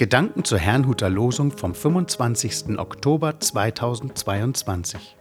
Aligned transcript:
Gedanken 0.00 0.44
zur 0.44 0.58
Herrnhuter 0.58 1.10
Losung 1.10 1.52
vom 1.52 1.74
25. 1.74 2.78
Oktober 2.78 3.38
2022. 3.38 5.14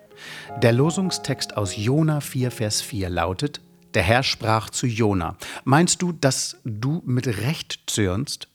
Der 0.62 0.72
Losungstext 0.72 1.58
aus 1.58 1.76
Jona 1.76 2.22
4, 2.22 2.50
Vers 2.50 2.82
4 2.82 3.10
lautet: 3.10 3.60
Der 3.94 4.04
Herr 4.04 4.24
sprach 4.24 4.70
zu 4.70 4.88
Jona: 4.88 5.36
Meinst 5.66 6.02
du, 6.02 6.14
dass 6.14 6.62
du 6.64 7.04
mit 7.06 7.28
Recht 7.28 7.82
zürnst? 7.88 8.48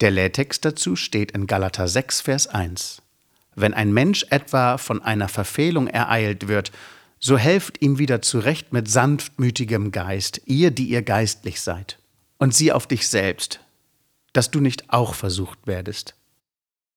Der 0.00 0.10
Lehrtext 0.10 0.64
dazu 0.64 0.96
steht 0.96 1.30
in 1.30 1.46
Galater 1.46 1.86
6, 1.86 2.22
Vers 2.22 2.48
1. 2.48 3.02
Wenn 3.54 3.72
ein 3.72 3.94
Mensch 3.94 4.26
etwa 4.30 4.78
von 4.78 5.00
einer 5.00 5.28
Verfehlung 5.28 5.86
ereilt 5.86 6.48
wird, 6.48 6.72
so 7.20 7.38
helft 7.38 7.80
ihm 7.82 7.98
wieder 7.98 8.20
zurecht 8.20 8.72
mit 8.72 8.90
sanftmütigem 8.90 9.92
Geist, 9.92 10.40
ihr, 10.46 10.72
die 10.72 10.88
ihr 10.88 11.02
geistlich 11.02 11.60
seid. 11.60 12.00
Und 12.36 12.52
sieh 12.52 12.72
auf 12.72 12.88
dich 12.88 13.06
selbst, 13.06 13.60
dass 14.36 14.50
du 14.50 14.60
nicht 14.60 14.90
auch 14.92 15.14
versucht 15.14 15.66
werdest. 15.66 16.14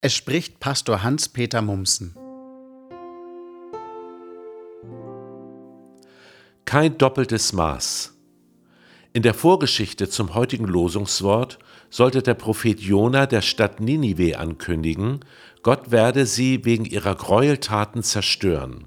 Es 0.01 0.13
spricht 0.13 0.59
Pastor 0.59 1.03
Hans-Peter 1.03 1.61
Mumsen. 1.61 2.13
Kein 6.65 6.97
doppeltes 6.97 7.53
Maß. 7.53 8.13
In 9.13 9.23
der 9.23 9.33
Vorgeschichte 9.33 10.09
zum 10.09 10.33
heutigen 10.33 10.65
Losungswort 10.65 11.59
sollte 11.89 12.21
der 12.21 12.33
Prophet 12.33 12.81
Jona 12.81 13.25
der 13.25 13.41
Stadt 13.41 13.79
Ninive 13.79 14.37
ankündigen, 14.37 15.21
Gott 15.63 15.91
werde 15.91 16.25
sie 16.25 16.65
wegen 16.65 16.83
ihrer 16.83 17.15
Gräueltaten 17.15 18.03
zerstören. 18.03 18.85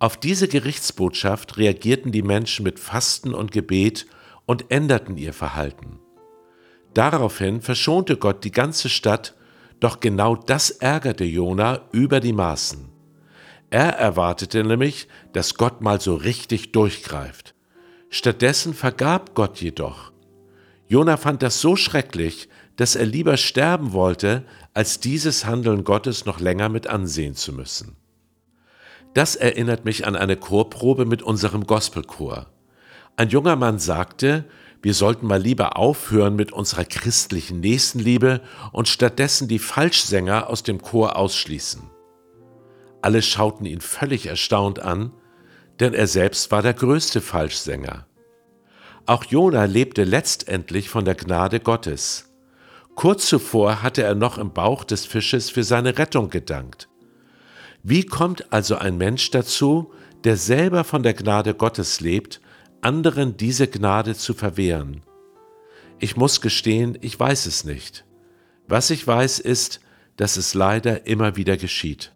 Auf 0.00 0.16
diese 0.16 0.48
Gerichtsbotschaft 0.48 1.56
reagierten 1.56 2.10
die 2.10 2.22
Menschen 2.22 2.64
mit 2.64 2.80
Fasten 2.80 3.32
und 3.32 3.52
Gebet 3.52 4.06
und 4.44 4.72
änderten 4.72 5.16
ihr 5.16 5.32
Verhalten. 5.32 6.00
Daraufhin 6.94 7.60
verschonte 7.60 8.16
Gott 8.16 8.44
die 8.44 8.52
ganze 8.52 8.88
Stadt, 8.88 9.34
doch 9.80 10.00
genau 10.00 10.36
das 10.36 10.70
ärgerte 10.70 11.24
Jona 11.24 11.82
über 11.92 12.20
die 12.20 12.32
Maßen. 12.32 12.88
Er 13.70 13.98
erwartete 13.98 14.62
nämlich, 14.62 15.08
dass 15.32 15.56
Gott 15.56 15.80
mal 15.80 16.00
so 16.00 16.14
richtig 16.14 16.70
durchgreift. 16.70 17.54
Stattdessen 18.08 18.72
vergab 18.72 19.34
Gott 19.34 19.60
jedoch. 19.60 20.12
Jona 20.86 21.16
fand 21.16 21.42
das 21.42 21.60
so 21.60 21.74
schrecklich, 21.74 22.48
dass 22.76 22.94
er 22.94 23.06
lieber 23.06 23.36
sterben 23.36 23.92
wollte, 23.92 24.44
als 24.72 25.00
dieses 25.00 25.44
Handeln 25.44 25.82
Gottes 25.82 26.24
noch 26.24 26.38
länger 26.38 26.68
mit 26.68 26.86
ansehen 26.86 27.34
zu 27.34 27.52
müssen. 27.52 27.96
Das 29.14 29.34
erinnert 29.36 29.84
mich 29.84 30.06
an 30.06 30.14
eine 30.16 30.36
Chorprobe 30.36 31.04
mit 31.04 31.22
unserem 31.22 31.66
Gospelchor. 31.66 32.46
Ein 33.16 33.28
junger 33.28 33.56
Mann 33.56 33.78
sagte, 33.78 34.44
wir 34.84 34.92
sollten 34.92 35.26
mal 35.26 35.40
lieber 35.40 35.78
aufhören 35.78 36.36
mit 36.36 36.52
unserer 36.52 36.84
christlichen 36.84 37.60
Nächstenliebe 37.60 38.42
und 38.70 38.86
stattdessen 38.86 39.48
die 39.48 39.58
Falschsänger 39.58 40.50
aus 40.50 40.62
dem 40.62 40.82
Chor 40.82 41.16
ausschließen. 41.16 41.80
Alle 43.00 43.22
schauten 43.22 43.64
ihn 43.64 43.80
völlig 43.80 44.26
erstaunt 44.26 44.80
an, 44.80 45.10
denn 45.80 45.94
er 45.94 46.06
selbst 46.06 46.50
war 46.50 46.60
der 46.60 46.74
größte 46.74 47.22
Falschsänger. 47.22 48.06
Auch 49.06 49.24
Jona 49.24 49.64
lebte 49.64 50.04
letztendlich 50.04 50.90
von 50.90 51.06
der 51.06 51.14
Gnade 51.14 51.60
Gottes. 51.60 52.34
Kurz 52.94 53.26
zuvor 53.26 53.82
hatte 53.82 54.02
er 54.02 54.14
noch 54.14 54.36
im 54.36 54.52
Bauch 54.52 54.84
des 54.84 55.06
Fisches 55.06 55.48
für 55.48 55.64
seine 55.64 55.96
Rettung 55.96 56.28
gedankt. 56.28 56.90
Wie 57.82 58.04
kommt 58.04 58.52
also 58.52 58.76
ein 58.76 58.98
Mensch 58.98 59.30
dazu, 59.30 59.94
der 60.24 60.36
selber 60.36 60.84
von 60.84 61.02
der 61.02 61.14
Gnade 61.14 61.54
Gottes 61.54 62.00
lebt, 62.00 62.42
anderen 62.84 63.36
diese 63.36 63.66
Gnade 63.66 64.14
zu 64.14 64.34
verwehren? 64.34 65.02
Ich 65.98 66.16
muss 66.16 66.40
gestehen, 66.40 66.98
ich 67.00 67.18
weiß 67.18 67.46
es 67.46 67.64
nicht. 67.64 68.04
Was 68.68 68.90
ich 68.90 69.06
weiß 69.06 69.38
ist, 69.38 69.80
dass 70.16 70.36
es 70.36 70.54
leider 70.54 71.06
immer 71.06 71.36
wieder 71.36 71.56
geschieht. 71.56 72.12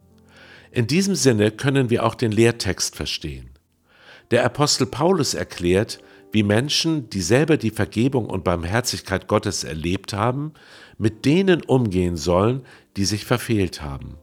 In 0.70 0.86
diesem 0.86 1.14
Sinne 1.14 1.50
können 1.50 1.90
wir 1.90 2.04
auch 2.04 2.14
den 2.14 2.32
Lehrtext 2.32 2.96
verstehen. 2.96 3.50
Der 4.30 4.44
Apostel 4.44 4.86
Paulus 4.86 5.34
erklärt, 5.34 6.00
wie 6.32 6.42
Menschen, 6.42 7.08
die 7.08 7.22
selber 7.22 7.56
die 7.56 7.70
Vergebung 7.70 8.26
und 8.26 8.44
Barmherzigkeit 8.44 9.26
Gottes 9.26 9.64
erlebt 9.64 10.12
haben, 10.12 10.52
mit 10.98 11.24
denen 11.24 11.62
umgehen 11.62 12.16
sollen, 12.16 12.62
die 12.98 13.06
sich 13.06 13.24
verfehlt 13.24 13.80
haben. 13.80 14.18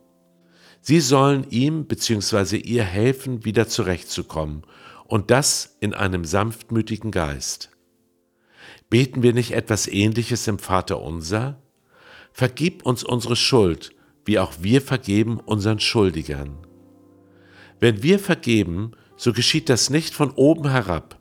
Sie 0.82 1.00
sollen 1.00 1.48
ihm 1.50 1.86
bzw. 1.86 2.58
ihr 2.58 2.84
helfen, 2.84 3.44
wieder 3.44 3.68
zurechtzukommen 3.68 4.64
und 5.08 5.32
das 5.32 5.78
in 5.80 5.94
einem 5.94 6.26
sanftmütigen 6.26 7.12
Geist. 7.12 7.70
Beten 8.90 9.24
wir 9.24 9.34
nicht 9.34 9.52
etwas 9.52 9.88
Ähnliches 9.88 10.48
im 10.48 10.60
Vater 10.60 11.02
unser? 11.02 11.62
Vergib 12.32 12.86
uns 12.86 13.04
unsere 13.04 13.36
Schuld, 13.36 13.92
wie 14.26 14.40
auch 14.40 14.54
wir 14.60 14.82
vergeben 14.82 15.40
unseren 15.40 15.80
Schuldigern. 15.80 16.58
Wenn 17.80 18.04
wir 18.04 18.20
vergeben, 18.20 18.92
so 19.18 19.34
geschieht 19.34 19.70
das 19.70 19.90
nicht 19.90 20.14
von 20.14 20.32
oben 20.32 20.70
herab, 20.70 21.18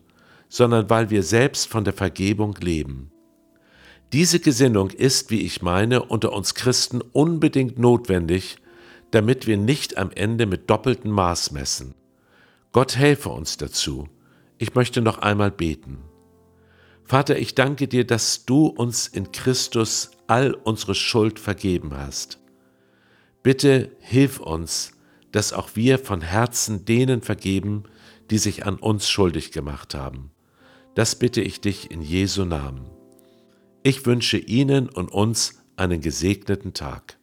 sondern 0.49 0.91
weil 0.91 1.11
wir 1.11 1.23
selbst 1.23 1.69
von 1.69 1.85
der 1.85 1.93
Vergebung 1.93 2.55
leben. 2.61 3.11
Diese 4.13 4.39
Gesinnung 4.39 4.91
ist, 4.91 5.31
wie 5.31 5.41
ich 5.41 5.63
meine, 5.63 6.05
unter 6.05 6.33
uns 6.33 6.55
Christen 6.55 7.01
unbedingt 7.01 7.79
notwendig, 7.79 8.57
damit 9.11 9.47
wir 9.47 9.57
nicht 9.57 9.99
am 9.99 10.11
Ende 10.13 10.47
mit 10.47 10.71
doppeltem 10.71 11.11
Maß 11.11 11.51
messen. 11.51 11.95
Gott 12.75 12.97
helfe 12.97 13.29
uns 13.29 13.57
dazu. 13.57 14.09
Ich 14.59 14.75
möchte 14.75 15.01
noch 15.01 15.19
einmal 15.19 15.53
beten. 15.53 15.99
Vater, 17.05 17.39
ich 17.39 17.55
danke 17.55 17.87
dir, 17.87 18.05
dass 18.05 18.47
du 18.47 18.67
uns 18.67 19.07
in 19.07 19.31
Christus 19.31 20.11
all 20.27 20.55
unsere 20.55 20.97
Schuld 20.97 21.39
vergeben 21.39 21.97
hast. 21.97 22.41
Bitte 23.45 23.93
hilf 24.01 24.41
uns, 24.41 24.95
dass 25.31 25.53
auch 25.53 25.71
wir 25.75 26.01
von 26.01 26.21
Herzen 26.21 26.85
denen 26.85 27.23
vergeben, 27.23 27.85
die 28.31 28.39
sich 28.39 28.67
an 28.67 28.75
uns 28.75 29.09
schuldig 29.09 29.53
gemacht 29.53 29.95
haben. 29.95 30.33
Das 30.97 31.15
bitte 31.15 31.43
ich 31.43 31.61
dich 31.61 31.93
in 31.93 32.03
Jesu 32.03 32.45
Namen. 32.45 32.91
Ich 33.85 34.05
wünsche 34.05 34.39
Ihnen 34.39 34.89
und 34.89 35.13
uns 35.13 35.63
einen 35.77 36.01
gesegneten 36.01 36.75
Tag. 36.75 37.19